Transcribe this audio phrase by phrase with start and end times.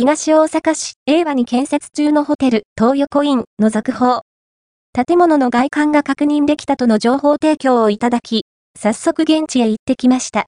[0.00, 4.22] 東大阪市英和に建設中のホテル東横インの続報。
[4.94, 8.46] 建物の外観が確認できたとの情報提供をいただき、
[8.78, 10.46] 早速現地へ行ってきました。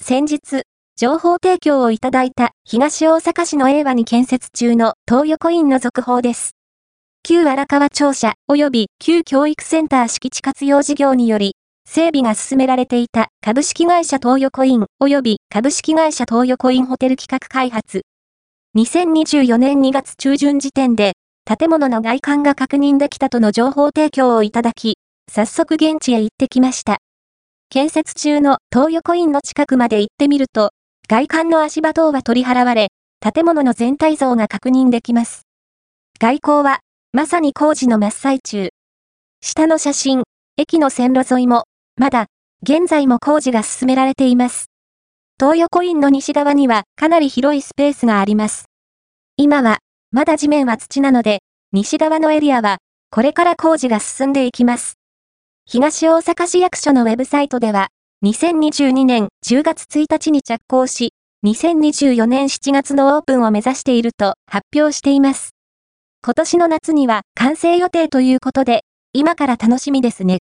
[0.00, 0.62] 先日、
[0.96, 6.52] 情報提供をいただいた東大阪市の英和に建設中の東横インの続報です。
[7.22, 11.54] 旧荒川庁舎及び旧教育センター敷地活用事業により、
[11.86, 18.04] 整備が進められていた株式会社東横イン及び株式会社東横インホテル企画開発。
[18.76, 24.94] 2024年2月中旬時点で、建物の外観が確認できたとの情報提供をいただき、
[25.28, 26.98] 早速現地へ行ってきました。
[27.68, 30.70] 建設中の東横インの近くまで行ってみると、
[31.08, 35.48] 外観の足場等は取り払われ、建物の全体像が確認できます。
[36.20, 36.78] 外交は、
[37.12, 38.68] まさに工事の真っ最中。
[39.42, 40.22] 下の写真、
[40.56, 41.64] 駅の線路沿いも、
[41.96, 42.26] まだ、
[42.62, 44.69] 現在も工事が進められています。
[45.40, 48.66] 東横インの西側にはかなり広いスペースがあります。
[49.38, 49.78] 今は、
[50.12, 51.38] まだ地面は土なので、
[51.72, 52.76] 西側のエリアは、
[53.10, 54.98] これから工事が進んでいきます。
[55.64, 57.88] 東大阪市役所のウェブサイトでは、
[58.22, 61.14] 2022年10月1日に着工し、
[61.46, 65.52] 2024年7月のオープンを目指していると発表しています。
[66.22, 68.82] 今年の夏には完成予定ということで、
[69.14, 70.40] 今から楽しみですね。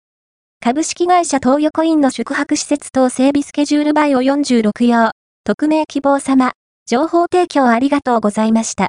[0.62, 6.53] 株式会社東横インの宿泊施設等整備スケジュールバイオ46用、匿名希望様、
[6.86, 8.88] 情報提供ありがとうございました。